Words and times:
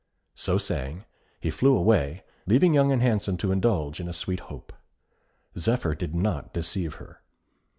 So 0.33 0.57
saying, 0.57 1.05
he 1.39 1.51
flew 1.51 1.77
away, 1.77 2.23
leaving 2.47 2.73
Young 2.73 2.91
and 2.91 3.03
Handsome 3.03 3.37
to 3.37 3.51
indulge 3.51 3.99
in 3.99 4.07
a 4.07 4.13
sweet 4.13 4.39
hope. 4.39 4.73
Zephyr 5.55 5.93
did 5.93 6.15
not 6.15 6.55
deceive 6.55 6.95
her. 6.95 7.21